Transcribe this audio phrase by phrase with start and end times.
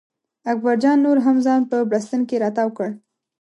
[0.51, 2.89] اکبر جان نور هم ځان په بړسټن کې را تاو کړ.